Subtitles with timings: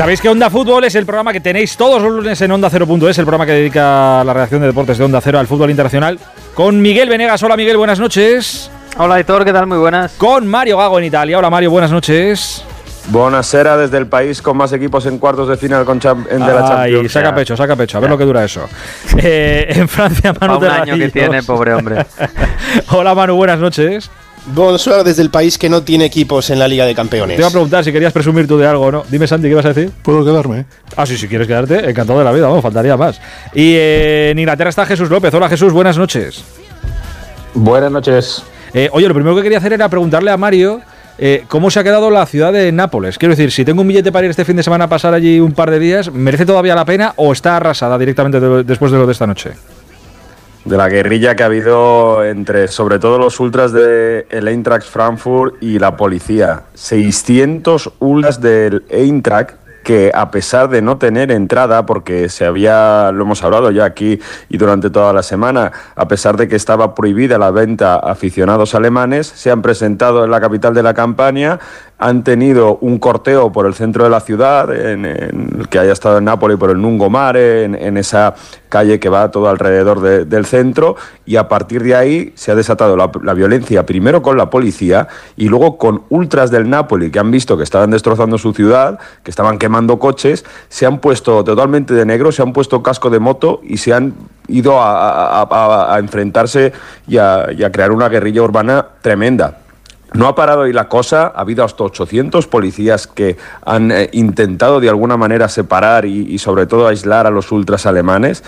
[0.00, 2.72] Sabéis que Onda Fútbol es el programa que tenéis todos los lunes en Onda es
[3.18, 6.18] el programa que dedica la redacción de deportes de Onda Cero al fútbol internacional,
[6.54, 7.42] con Miguel Venegas.
[7.42, 8.70] Hola Miguel, buenas noches.
[8.96, 9.66] Hola Héctor, ¿qué tal?
[9.66, 10.12] Muy buenas.
[10.12, 11.36] Con Mario Gago en Italia.
[11.36, 12.64] Hola Mario, buenas noches.
[13.08, 17.12] Buenasera desde el país con más equipos en cuartos de final con de la Champions.
[17.12, 17.98] saca pecho, saca pecho.
[17.98, 18.66] A ver lo que dura eso.
[19.18, 20.56] Eh, en Francia, Manu.
[20.56, 22.06] un año que tiene, pobre hombre.
[22.88, 24.10] Hola Manu, buenas noches.
[24.46, 27.36] Bonsoir desde el país que no tiene equipos en la Liga de Campeones.
[27.36, 29.04] Te iba a preguntar si querías presumir tú de algo o no.
[29.08, 29.92] Dime, Santi, ¿qué vas a decir?
[30.02, 30.64] ¿Puedo quedarme?
[30.96, 33.20] Ah, sí, si quieres quedarte, encantado de la vida, vamos, faltaría más.
[33.54, 35.32] Y eh, en Inglaterra está Jesús López.
[35.34, 36.42] Hola Jesús, buenas noches.
[37.54, 38.42] Buenas noches.
[38.72, 40.80] Eh, oye, lo primero que quería hacer era preguntarle a Mario
[41.22, 43.18] eh, ¿cómo se ha quedado la ciudad de Nápoles?
[43.18, 45.38] Quiero decir, si tengo un billete para ir este fin de semana a pasar allí
[45.38, 49.04] un par de días, ¿merece todavía la pena o está arrasada directamente después de lo
[49.04, 49.50] de esta noche?
[50.64, 55.62] De la guerrilla que ha habido entre, sobre todo los ultras de el Eintracht Frankfurt
[55.62, 56.62] y la policía.
[56.74, 63.24] 600 ultras del Eintracht que a pesar de no tener entrada, porque se había, lo
[63.24, 67.38] hemos hablado ya aquí y durante toda la semana, a pesar de que estaba prohibida
[67.38, 71.58] la venta a aficionados alemanes, se han presentado en la capital de la campaña,
[72.00, 76.16] han tenido un corteo por el centro de la ciudad, en, el que haya estado
[76.16, 78.34] en Nápoles, por el Nungomare, en, en esa
[78.70, 82.96] calle que va todo alrededor del centro, y a partir de ahí se ha desatado
[82.96, 87.30] la, la, violencia, primero con la policía y luego con ultras del Nápoles, que han
[87.30, 92.06] visto que estaban destrozando su ciudad, que estaban quemando coches, se han puesto totalmente de
[92.06, 94.14] negro, se han puesto casco de moto y se han
[94.48, 96.72] ido a, enfrentarse
[97.06, 99.59] y a crear una guerrilla urbana tremenda.
[100.12, 104.80] No ha parado ahí la cosa, ha habido hasta 800 policías que han eh, intentado
[104.80, 108.42] de alguna manera separar y, sobre todo aislar a los ultras alemanes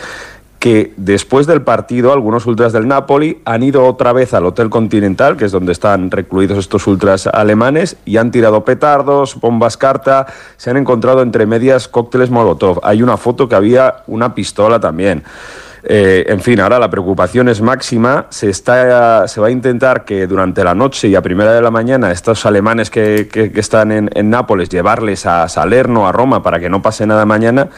[0.59, 5.37] que después del partido algunos ultras del Napoli han ido otra vez al Hotel Continental,
[5.37, 10.27] que es donde están recluidos estos ultras alemanes, y han tirado petardos, bombas carta,
[10.57, 12.79] se han encontrado entre medias cócteles Molotov.
[12.85, 15.25] Hay una foto que había una pistola también.
[15.85, 18.27] Eh, en fin, ahora la preocupación es máxima.
[18.31, 21.70] Se, está, se va a intentar que durante la noche y a primera de la
[21.70, 26.81] mañana estos alemanes que, están en, Nápoles llevarles a Salerno, a Roma, para que no
[26.81, 27.69] pase nada mañana.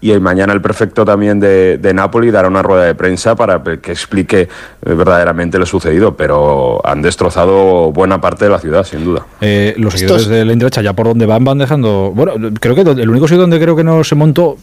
[0.00, 4.42] Y mañana el prefecto también de, Nápoles dará una rueda de prensa para que explique
[4.42, 4.48] eh,
[4.82, 6.16] verdaderamente lo sucedido.
[6.16, 9.26] Pero han destrozado buena parte de la ciudad, sin duda.
[9.40, 12.12] Eh, los seguidores de la derecha, ya por donde van, van dejando.
[12.14, 14.56] Bueno, creo que el único sitio donde creo que no se montó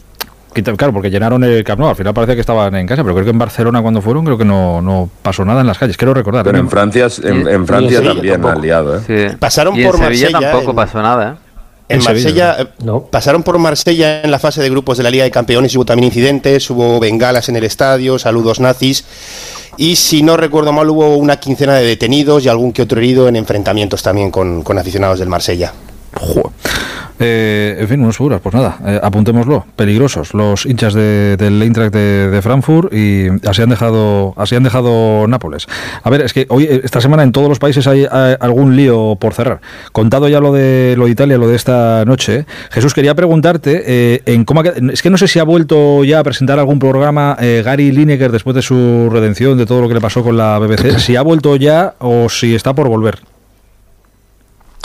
[0.52, 3.24] Claro, porque llenaron el Camp Nou, al final parece que estaban en casa, pero creo
[3.24, 6.12] que en Barcelona cuando fueron creo que no, no pasó nada en las calles, quiero
[6.12, 6.44] recordar.
[6.44, 9.36] Pero en Francia, en, Francia también han liado, ¿eh?
[9.38, 10.40] Pasaron por Marsella.
[10.40, 11.52] tampoco pasó nada, ¿eh?
[11.88, 13.02] En, Marsella, eh, no.
[13.02, 16.06] pasaron por Marsella en la fase de grupos de la Liga de Campeones hubo también
[16.06, 19.04] incidentes, hubo bengalas en el estadio, saludos nazis
[19.76, 23.28] y si no recuerdo mal hubo una quincena de detenidos y algún que otro herido
[23.28, 25.72] en enfrentamientos también con, con aficionados del Marsella.
[27.24, 29.64] Eh, en fin, unos seguras, pues nada, eh, apuntémoslo.
[29.76, 35.28] Peligrosos los hinchas de, del Eintracht de, Frankfurt y así han dejado así han dejado
[35.28, 35.68] Nápoles.
[36.02, 38.06] A ver, es que hoy esta semana en todos los países hay,
[38.40, 39.60] algún lío por cerrar.
[39.92, 42.44] Contado ya lo de lo de Italia, lo de esta noche.
[42.70, 46.24] Jesús quería preguntarte eh, en cómo es que no sé si ha vuelto ya a
[46.24, 50.24] presentar algún programa Gary Lineker después de su redención de todo lo que le pasó
[50.24, 50.98] con la BBC.
[50.98, 53.31] Si ha vuelto ya o si está por volver.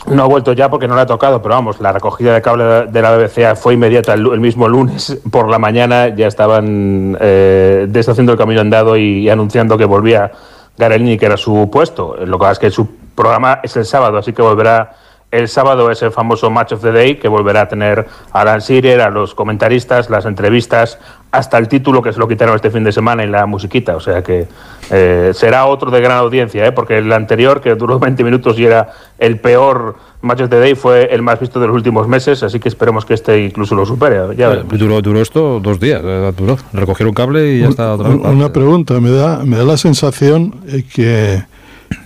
[0.06, 2.88] No ha vuelto ya porque no le ha tocado, pero vamos, la recogida de cable
[2.88, 6.10] de la BBC fue inmediata el, mismo lunes por la mañana.
[6.10, 10.32] Ya estaban eh, deshaciendo el camino andado y, anunciando que volvía
[10.78, 12.16] Garelini, que era su puesto.
[12.26, 14.94] Lo que pasa es que su programa es el sábado, así que volverá
[15.30, 18.60] el sábado es el famoso Match of the Day, que volverá a tener a Alan
[18.60, 21.00] Shearer, a los comentaristas, las entrevistas,
[21.32, 23.98] hasta el título que se lo quitaron este fin de semana y la musiquita.
[23.98, 24.48] O sea que
[24.90, 26.72] eh, será otro de gran audiencia, ¿eh?
[26.72, 30.76] porque el anterior, que duró 20 minutos y era el peor Match of the Day,
[30.76, 33.86] fue el más visto de los últimos meses, así que esperemos que este incluso lo
[33.86, 34.34] supere.
[34.38, 36.58] Ya eh, duró, duró esto dos días, eh, duró.
[36.72, 38.18] recogieron cable y ya está otra vez.
[38.18, 40.56] Una pregunta, me da, me da la sensación
[40.94, 41.44] que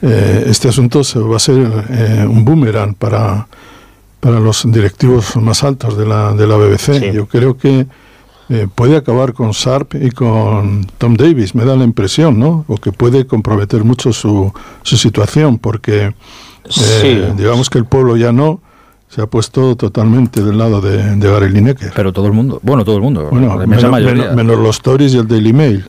[0.01, 3.47] eh, este asunto se va a ser eh, un boomerang para,
[4.19, 7.11] para los directivos más altos de la, de la BBC.
[7.13, 7.87] Yo creo que
[8.49, 12.65] eh, puede acabar con Sharp y con Tom Davis, me da la impresión, ¿no?
[12.67, 14.51] O que puede comprometer mucho su,
[14.83, 16.13] su situación, porque
[17.37, 18.61] digamos que el pueblo ya no
[19.07, 21.91] se ha puesto totalmente del lado de, de Gary Lineker.
[21.95, 25.85] Pero todo el mundo, bueno, todo el mundo, menos, los Tories y el Daily Mail.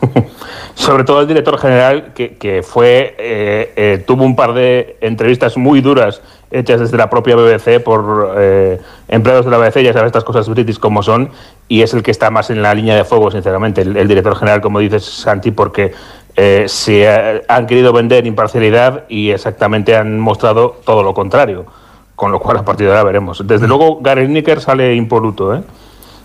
[0.74, 5.80] sobre todo el director general, que, fue eh, eh, tuvo un par de entrevistas muy
[5.80, 10.24] duras hechas desde la propia BBC por eh, empleados de la BBC, ya sabes estas
[10.24, 11.30] cosas british como son,
[11.68, 14.60] y es el que está más en la línea de fuego, sinceramente, el, director general,
[14.60, 15.92] como dices, Santi, porque
[16.66, 21.66] se han querido vender imparcialidad y exactamente han mostrado todo lo contrario.
[22.14, 23.44] con lo cual a partir de ahora veremos.
[23.46, 25.62] Desde luego, Gary Nicker sale impoluto, ¿eh?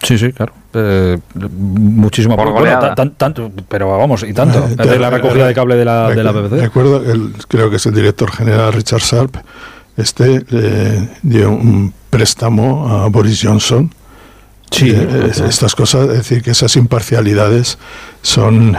[0.03, 0.53] Sí, sí, claro.
[0.73, 4.65] Eh, muchísimo por bueno, tanto, pero vamos, y tanto.
[4.65, 6.61] Eh, de la recogida de cable de la, de la BBC.
[6.61, 9.37] Recuerdo, el, creo que es el director general Richard Sharp,
[9.95, 13.91] este le dio un préstamo a Boris Johnson.
[14.69, 17.77] Sí, eh, estas cosas, es decir, que esas imparcialidades
[18.21, 18.75] son,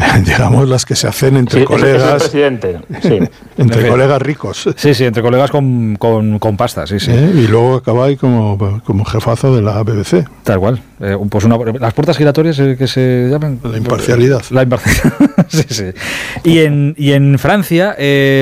[0.24, 2.32] digamos, las que se hacen entre colegas.
[2.34, 4.68] entre colegas ricos.
[4.76, 7.10] Sí, sí, entre colegas con, con, con pasta, sí, sí.
[7.10, 7.32] ¿Eh?
[7.34, 10.26] Y luego acaba ahí como, como jefazo de la BBC.
[10.44, 10.82] Tal cual.
[11.00, 13.58] Eh, pues una, las puertas giratorias eh, que se llaman.
[13.62, 14.42] La imparcialidad.
[14.50, 15.14] La imparcialidad.
[15.48, 15.84] sí, sí.
[16.44, 17.96] Y en, y en Francia,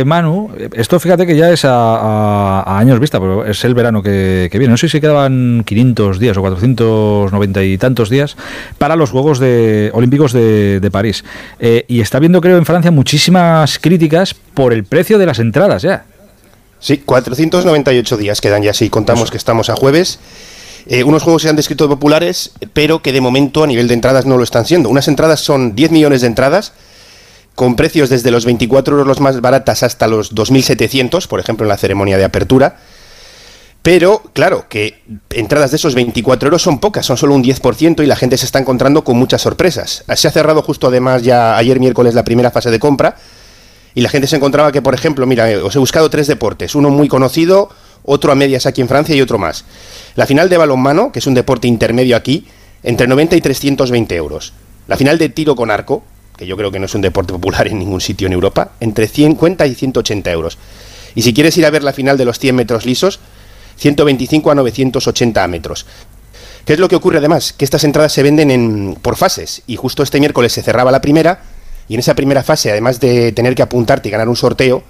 [0.05, 4.59] Manu, esto fíjate que ya es a, años vista, pero es el verano que, que,
[4.59, 4.73] viene.
[4.73, 8.37] No sé si quedaban 500 días o 490 y tantos días
[8.79, 11.25] para los Juegos de, Olímpicos de de, París.
[11.61, 15.83] Eh, y está viendo, creo, en Francia muchísimas críticas por el precio de las entradas
[15.83, 16.05] ya.
[16.81, 20.21] Sí, 498 días quedan ya, si contamos que estamos a jueves.
[20.87, 24.27] Eh, unos juegos se han descrito populares, pero que de momento a nivel de entradas
[24.27, 24.89] no lo están siendo.
[24.89, 26.73] Unas entradas son 10 millones de entradas,
[27.55, 31.69] con precios desde los 24 euros los más baratas hasta los 2.700, por ejemplo en
[31.69, 32.77] la ceremonia de apertura.
[33.91, 35.01] Pero, claro, que
[35.31, 38.45] entradas de esos 24 euros son pocas, son solo un 10% y la gente se
[38.45, 40.05] está encontrando con muchas sorpresas.
[40.15, 43.17] Se ha cerrado justo además ya ayer miércoles la primera fase de compra
[43.95, 46.91] y la gente se encontraba que, por ejemplo, mira, os he buscado tres deportes, uno
[46.91, 47.71] muy conocido,
[48.05, 49.65] otro a medias aquí en Francia y otro más.
[50.17, 52.47] La final de balonmano, que es un deporte intermedio aquí,
[52.83, 54.53] entre 90 y 320 euros.
[54.87, 56.05] La final de tiro con arco,
[56.37, 59.09] que yo creo que no es un deporte popular en ningún sitio en Europa, entre
[59.09, 60.59] 50 y 180 euros.
[61.15, 63.19] Y si quieres ir a ver la final de los 100 metros lisos,
[63.79, 65.87] 125 a 980 metros.
[66.65, 67.55] ¿Qué es lo que ocurre además?
[67.55, 71.01] Que estas entradas se venden en, por fases y justo este miércoles se cerraba la
[71.01, 71.41] primera
[71.89, 74.83] y en esa primera fase, además de tener que apuntarte y ganar un sorteo,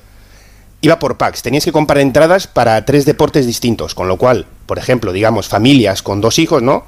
[0.80, 1.42] iba por packs.
[1.42, 6.02] Tenías que comprar entradas para tres deportes distintos, con lo cual, por ejemplo, digamos, familias
[6.02, 6.84] con dos hijos, ¿no?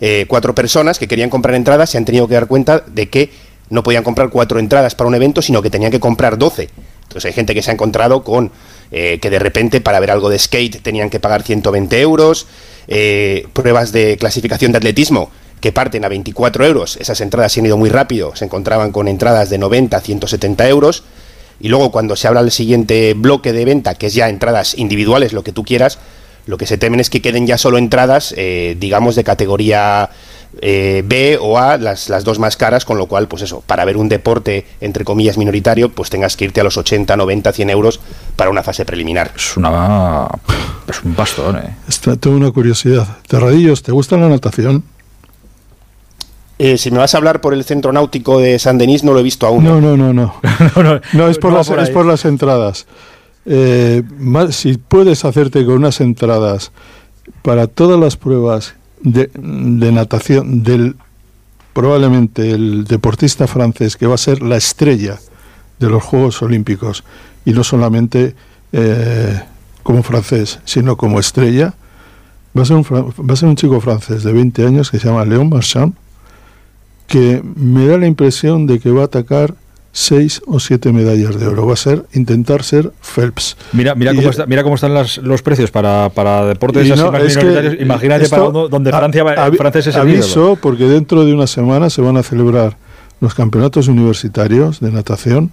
[0.00, 3.30] Eh, cuatro personas que querían comprar entradas se han tenido que dar cuenta de que
[3.70, 6.68] no podían comprar cuatro entradas para un evento, sino que tenían que comprar doce.
[7.02, 8.50] Entonces hay gente que se ha encontrado con
[8.90, 12.46] eh, que de repente para ver algo de skate tenían que pagar 120 euros,
[12.88, 15.30] eh, pruebas de clasificación de atletismo
[15.60, 19.08] que parten a 24 euros, esas entradas se han ido muy rápido, se encontraban con
[19.08, 21.02] entradas de 90 a 170 euros,
[21.58, 25.32] y luego cuando se habla del siguiente bloque de venta, que es ya entradas individuales,
[25.32, 25.98] lo que tú quieras,
[26.44, 30.10] lo que se temen es que queden ya solo entradas, eh, digamos, de categoría
[30.62, 33.84] eh, B o A, las, las, dos más caras, con lo cual, pues eso, para
[33.84, 37.70] ver un deporte, entre comillas, minoritario, pues tengas que irte a los 80, 90, 100
[37.70, 38.00] euros
[38.36, 39.32] para una fase preliminar.
[39.36, 40.28] Es una...
[40.88, 41.76] es un bastón, ¿eh?
[42.20, 43.06] tengo una curiosidad.
[43.26, 44.84] Terradillos, ¿te gusta la natación?
[46.58, 49.20] Eh, si me vas a hablar por el centro náutico de San Denis, no lo
[49.20, 49.62] he visto aún.
[49.62, 50.40] No, no, no, no.
[51.12, 52.86] no, es, por las, es por las entradas.
[53.44, 54.02] Eh,
[54.50, 56.72] si puedes hacerte con unas entradas
[57.42, 59.30] para todas las pruebas de,
[59.92, 60.96] natación del
[61.72, 65.18] probablemente el deportista francés que va a ser la estrella
[65.78, 67.04] de los Juegos Olímpicos
[67.44, 68.34] y no solamente
[68.72, 69.40] eh,
[69.82, 71.74] como francés, sino como estrella,
[72.56, 75.06] va a, ser un, va a ser un chico francés de 20 años que se
[75.06, 75.94] llama Léon Marchand,
[77.06, 79.54] que me da la impresión de que va a atacar
[79.96, 81.66] seis o siete medallas de oro.
[81.66, 83.56] Va a ser intentar ser Phelps.
[83.72, 87.80] Mira, mira, cómo, está, mira cómo están los precios para, para deportes así minoritarios.
[87.80, 92.18] Imagínate para donde Francia va, francés es Aviso, porque dentro de una semana se van
[92.18, 92.76] a celebrar
[93.20, 95.50] los campeonatos universitarios de natación.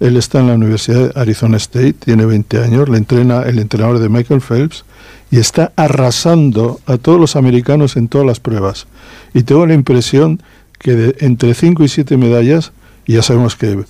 [0.00, 3.98] Él está en la Universidad de Arizona State, tiene 20 años, le entrena el entrenador
[3.98, 4.84] de Michael Phelps
[5.30, 8.86] y está arrasando a todos los americanos en todas las pruebas.
[9.34, 10.42] Y tengo la impresión
[10.78, 12.72] que de, entre 5 y 7 medallas
[13.12, 13.84] ya sabemos que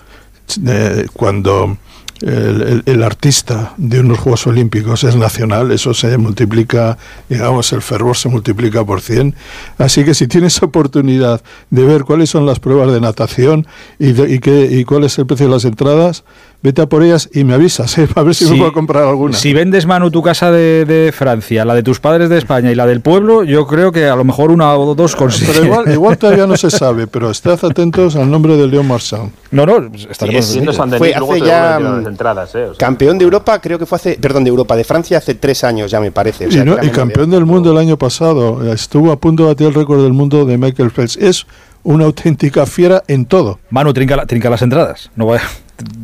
[0.66, 1.78] eh, cuando
[2.20, 6.96] el, artista de unos Juegos Olímpicos es nacional, eso se multiplica,
[7.28, 9.34] digamos, el fervor se multiplica por 100.
[9.78, 13.66] Así que si tienes oportunidad de ver cuáles son las pruebas de natación
[13.98, 16.24] y, y, qué, y cuál es el precio de las entradas,
[16.64, 18.08] vete a por ellas y me avisas, ¿eh?
[18.14, 19.36] a ver si, me puedo comprar alguna.
[19.36, 22.86] Si vendes, Manu, tu casa de, Francia, la de tus padres de España y la
[22.86, 25.54] del pueblo, yo creo que a lo mejor una o dos consigues.
[25.54, 29.30] Pero igual, igual todavía no se sabe, pero estad atentos al nombre de León Marchand.
[29.50, 30.58] No, no, estaremos
[30.96, 32.68] Fue hace ya mm, entradas, ¿eh?
[32.78, 35.90] campeón de Europa, creo que fue hace, perdón, de Europa, de Francia hace tres años
[35.90, 36.48] ya me parece.
[36.50, 40.14] y, campeón del mundo el año pasado, estuvo a punto de batir el récord del
[40.14, 41.18] mundo de Michael Phelps.
[41.18, 41.46] Es
[41.82, 43.58] una auténtica fiera en todo.
[43.68, 45.10] Manu, trinca, trinca las entradas.
[45.14, 45.42] No vaya.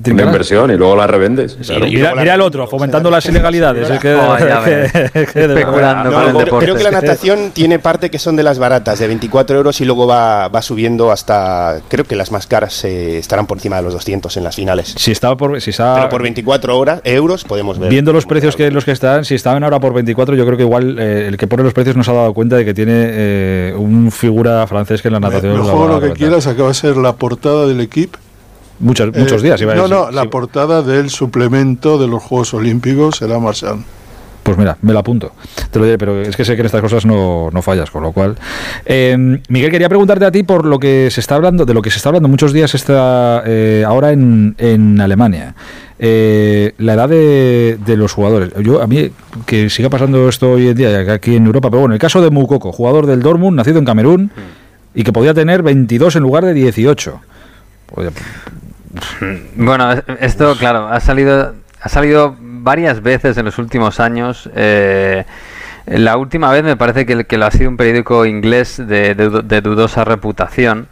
[0.04, 1.56] Una inversión y luego la revendes.
[1.68, 3.88] mira, mira, el otro, fomentando las ilegalidades.
[4.00, 4.26] Creo
[6.76, 10.06] que la natación tiene parte que son de las baratas, de 24 euros y luego
[10.06, 11.80] va, va subiendo hasta.
[11.88, 14.94] Creo que las más caras eh, estarán por encima de los 200 en las finales.
[14.96, 17.90] Si estaba por, si estaba, Pero por 24 horas, euros podemos ver.
[17.90, 20.64] Viendo los precios que los que están, si estaban ahora por 24, yo creo que
[20.64, 22.92] igual eh, el que pone los precios no se ha dado cuenta de que tiene
[22.94, 25.58] eh, un figura francés que en la natación.
[25.58, 28.18] Mejor lo que quieras, acaba de ser la portada del equipo
[28.80, 29.60] Muchos, muchos días.
[29.60, 33.84] Iba no, no, la portada del suplemento de los Juegos Olímpicos será Marchand.
[34.42, 35.32] Pues mira, me la apunto.
[35.70, 38.02] Te lo diré, pero es que sé que en estas cosas no, no fallas, con
[38.02, 38.36] lo cual.
[38.86, 41.90] Eh, Miguel, quería preguntarte a ti por lo que se está hablando, de lo que
[41.90, 45.54] se está hablando muchos días está, eh, ahora en, en Alemania.
[45.98, 48.50] Eh, la edad de, de, los jugadores.
[48.62, 49.10] Yo, a mí,
[49.44, 52.30] que siga pasando esto hoy en día aquí en Europa, pero bueno, el caso de
[52.30, 54.30] Mukoko, jugador del Dortmund, nacido en Camerún,
[54.94, 57.20] y que podía tener 22 en lugar de 18.
[59.56, 64.50] Bueno, esto, claro, ha salido, ha salido varias veces en los últimos años.
[64.54, 65.24] Eh,
[65.86, 69.42] la última vez me parece que, que, lo ha sido un periódico inglés de, de,
[69.42, 70.88] de dudosa reputación.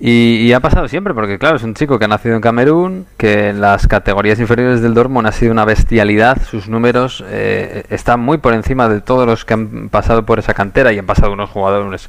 [0.00, 3.06] Y, y, ha pasado siempre, porque claro, es un chico que ha nacido en Camerún,
[3.16, 8.20] que en las categorías inferiores del Dortmund ha sido una bestialidad, sus números eh, están
[8.20, 11.32] muy por encima de todos los que han pasado por esa cantera y han pasado
[11.32, 12.08] unos jugadores,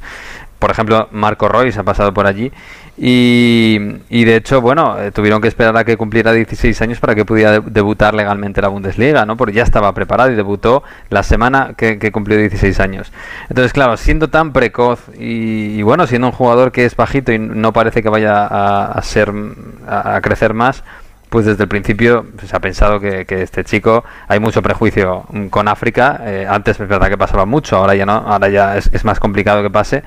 [0.60, 2.52] por ejemplo, Marco Royce ha pasado por allí
[3.02, 3.78] y,
[4.10, 7.24] y, de hecho, bueno, eh, tuvieron que esperar a que cumpliera 16 años para que
[7.24, 9.38] pudiera de debutar legalmente la Bundesliga, ¿no?
[9.38, 13.10] Porque ya estaba preparado y debutó la semana que, cumplió 16 años.
[13.48, 17.38] Entonces, claro, siendo tan precoz y, y, bueno, siendo un jugador que es bajito y
[17.38, 19.32] no parece que vaya a, a ser
[19.88, 20.84] a, a crecer más,
[21.30, 26.20] pues desde el principio se ha pensado que, este chico hay mucho prejuicio con África.
[26.24, 29.20] Eh, antes es verdad que pasaba mucho, ahora ya no, ahora ya es, es, más
[29.20, 30.02] complicado que pase,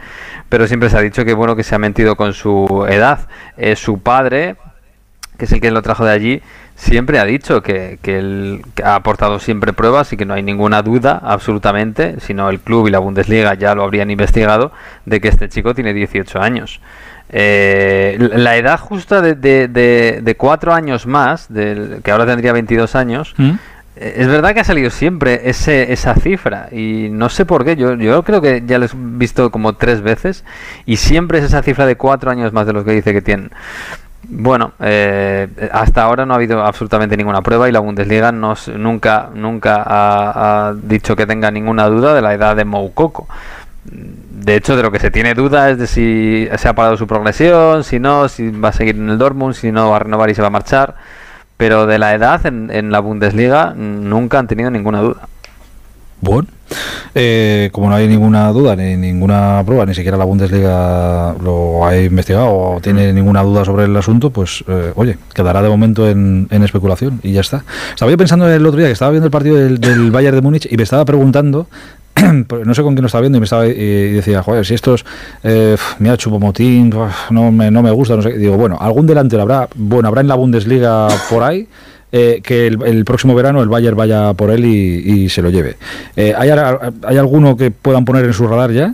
[0.49, 3.27] pero siempre se ha dicho que bueno que se ha mentido con su edad.
[3.57, 4.57] Eh, su padre,
[5.37, 6.41] que es el que lo trajo de allí,
[6.75, 10.81] siempre ha dicho que, que él ha aportado siempre pruebas y que no hay ninguna
[10.81, 14.73] duda absolutamente, sino el club y la Bundesliga ya lo habrían investigado,
[15.05, 16.81] de que este chico tiene 18 años.
[17.35, 22.95] Eh, la edad justa de, de, de, de, cuatro años más, que ahora tendría 22
[22.95, 23.53] años, ¿Mm?
[23.95, 27.75] Eh, es verdad que ha salido siempre ese, esa cifra y no sé por qué,
[27.75, 30.43] yo, yo creo que ya lo he visto como tres veces
[30.85, 33.51] y siempre es esa cifra de cuatro años más de los que dice que tienen.
[34.25, 39.29] Bueno, eh, hasta ahora no ha habido absolutamente ninguna prueba y la Bundesliga no, nunca,
[39.35, 43.27] nunca ha, ha dicho que tenga ninguna duda de la edad de Moukoko
[43.85, 47.07] de hecho, de lo que se tiene duda es de si se ha parado su
[47.07, 50.29] progresión, si no, si va a seguir en el Dortmund, si no va a renovar
[50.29, 50.95] y se va a marchar.
[51.57, 55.27] Pero de la edad en, en la Bundesliga nunca han tenido ninguna duda.
[56.23, 56.47] Bueno,
[57.15, 61.97] eh, como no hay ninguna duda ni ninguna prueba, ni siquiera la Bundesliga lo ha
[61.97, 66.47] investigado o tiene ninguna duda sobre el asunto, pues eh, oye, quedará de momento en,
[66.49, 67.65] en, especulación y ya está.
[67.89, 70.41] Estaba yo pensando el otro día que estaba viendo el partido del, del Bayern de
[70.41, 71.67] Múnich y me estaba preguntando
[72.65, 75.05] no sé con quién lo estaba viendo y me estaba y decía, joder, si estos,
[75.43, 76.93] eh, mira, Chupomotín,
[77.31, 78.33] no me, no me gusta, no sé.
[78.37, 81.67] Digo, bueno, algún delantero habrá, bueno, habrá en la Bundesliga por ahí.
[82.15, 85.77] Eh, que el, próximo verano el Bayern vaya por él y, se lo lleve.
[86.15, 88.93] Eh, ¿hay, ¿Hay alguno que puedan poner en su radar ya?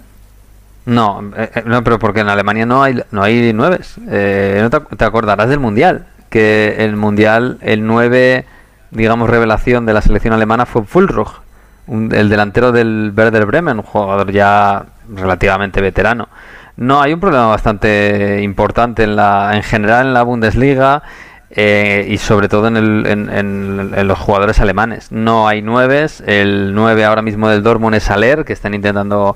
[0.86, 1.22] No,
[1.66, 3.98] no, pero porque en Alemania no hay no hay nueves.
[3.98, 8.46] No te, acordarás del mundial, que el mundial el 9,
[8.92, 11.42] digamos revelación de la selección alemana fue Fulrug,
[11.89, 16.29] un, el delantero del Werder Bremen, un jugador ya relativamente veterano.
[16.77, 21.03] No, hay un problema bastante importante en la en general en la Bundesliga.
[21.51, 25.12] Eh, y sobre todo en, el, en, en, los jugadores alemanes.
[25.12, 29.36] No hay nueves, el 9 ahora mismo del Dortmund es Aler, que están intentando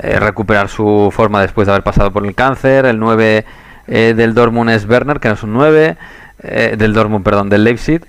[0.00, 3.44] eh, recuperar su forma después de haber pasado por el cáncer, el 9
[3.88, 5.96] eh, del Dortmund es Werner, que no es un 9,
[6.76, 8.06] del Dortmund, perdón, del Leipzig.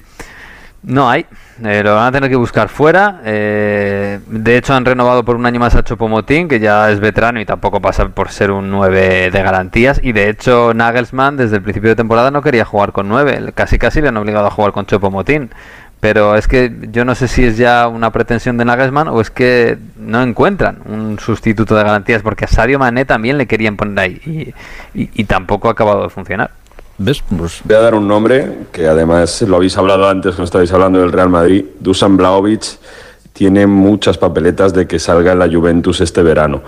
[0.84, 1.26] No hay,
[1.64, 3.22] eh, lo van a tener que buscar fuera.
[3.24, 7.40] Eh, de hecho, han renovado por un año más a Chopomotín, que ya es veterano
[7.40, 10.00] y tampoco pasa por ser un 9 de garantías.
[10.04, 13.52] Y de hecho, Nagelsmann desde el principio de temporada no quería jugar con 9.
[13.54, 15.52] Casi casi le han obligado a jugar con Chopomotín.
[16.02, 19.30] Pero es que yo no sé si es ya una pretensión de Nagelsmann o es
[19.30, 24.00] que no encuentran un sustituto de garantías, porque a Sadio Mané también le querían poner
[24.00, 24.54] ahí
[24.96, 26.50] y, tampoco ha acabado de funcionar.
[26.98, 27.24] ¿Ves?
[27.38, 27.62] Pues...
[27.64, 31.12] Voy a dar un nombre que además lo habéis hablado antes cuando estabais hablando del
[31.12, 31.66] Real Madrid.
[31.80, 32.78] Dusan Blaovic
[33.34, 36.62] tiene muchas papeletas de que salga en la Juventus este verano.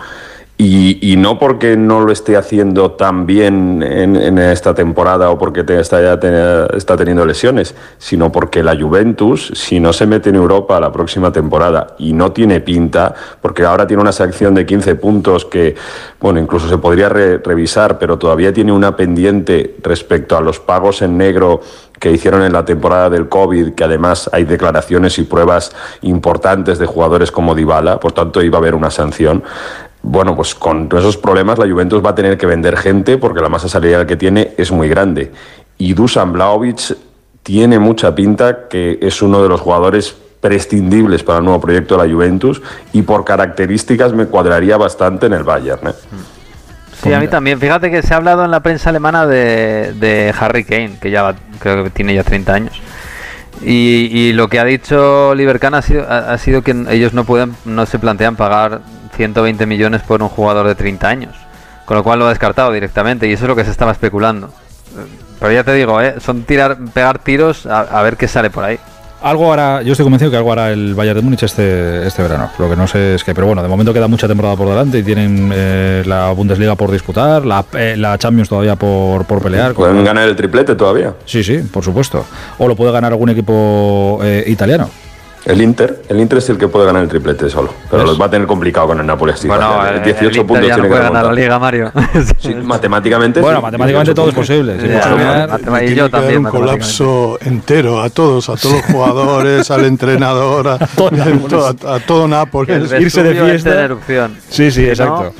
[0.66, 6.02] Y, no porque no lo esté haciendo tan bien en, esta temporada o porque está,
[6.02, 6.18] ya
[6.74, 11.34] está teniendo lesiones, sino porque la Juventus, si no se mete en Europa la próxima
[11.34, 15.76] temporada y no tiene pinta, porque ahora tiene una sección de 15 puntos que,
[16.22, 21.18] bueno, incluso se podría revisar, pero todavía tiene una pendiente respecto a los pagos en
[21.18, 21.60] negro
[22.04, 26.86] que hicieron en la temporada del COVID, que además hay declaraciones y pruebas importantes de
[26.86, 29.42] jugadores como Dybala, por tanto iba a haber una sanción
[30.04, 33.48] bueno, pues con esos problemas la Juventus va a tener que vender gente porque la
[33.48, 35.32] masa salarial que tiene es muy grande.
[35.78, 36.96] Y Dusan Blaovic
[37.42, 42.06] tiene mucha pinta que es uno de los jugadores prescindibles para el nuevo proyecto de
[42.06, 45.88] la Juventus y por características me cuadraría bastante en el Bayern.
[45.88, 45.94] ¿eh?
[47.02, 47.58] Sí, a mí también.
[47.58, 51.86] Fíjate que se ha hablado en la prensa alemana de, Harry Kane, que ya creo
[51.86, 52.82] que tiene ya 30 años.
[53.62, 57.86] Y, lo que ha dicho Libercan ha sido, ha sido que ellos no pueden, no
[57.86, 58.82] se plantean pagar
[59.14, 61.36] 120 millones por un jugador de 30 años.
[61.86, 64.50] Con lo cual lo ha descartado directamente y eso es lo que se estaba especulando.
[65.40, 66.16] Pero ya te digo, ¿eh?
[66.20, 68.80] son tirar, pegar tiros a, ver qué sale por ahí.
[69.22, 72.50] Algo hará, yo estoy convencido que algo hará el Bayern de Múnich este, este verano.
[72.60, 75.00] Lo que no sé es que, pero bueno, de momento queda mucha temporada por delante
[75.00, 79.74] y tienen eh, la Bundesliga por disputar, la, eh, la Champions todavía por, por pelear.
[79.74, 81.14] Pueden ganar el triplete todavía.
[81.26, 82.26] Sí, sí, por supuesto.
[82.58, 84.90] O lo puede ganar algún equipo italiano.
[85.46, 88.28] El Inter, el Inter es el que puede ganar el triplete solo, pero los va
[88.28, 89.34] a tener complicado con el Napoli.
[89.46, 91.92] bueno, el, 18 el puntos ya no puede ganar la Liga, Mario.
[92.40, 93.42] sí, matemáticamente.
[93.42, 94.78] Bueno, matemáticamente todo es posible.
[95.86, 96.46] y yo también.
[96.46, 100.78] Un colapso entero a todos, a todos los jugadores, al entrenador, a,
[101.50, 102.92] todo, a, todo Nápoles.
[103.00, 103.90] Irse de fiesta.
[104.50, 105.34] Sí, sí, exacto.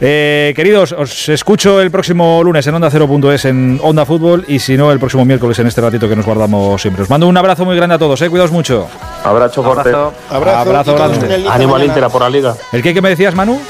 [0.00, 4.76] Eh, queridos, os escucho el próximo lunes en Onda 0.es en Onda Fútbol y si
[4.76, 7.02] no, el próximo miércoles en este ratito que nos guardamos siempre.
[7.02, 8.86] Os mando un abrazo muy grande a todos, eh, cuidaos mucho.
[9.24, 9.92] Abrazo fuerte.
[10.30, 11.44] Abrazo, grande.
[11.48, 12.54] Ánimo al Inter por la liga.
[12.72, 13.60] ¿El qué, que me decías, Manu?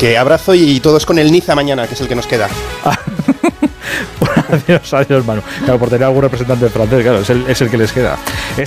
[0.00, 2.48] Que abrazo y todos con el Niza mañana, que es el que nos queda.
[4.50, 5.42] adiós, adiós, Manu.
[5.64, 8.16] Claro, por tener algún representante francés, claro, es el, es el que les queda.
[8.56, 8.66] Estamos